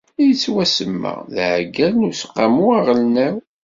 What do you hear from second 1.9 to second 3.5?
n Useqqamu aɣelnaw.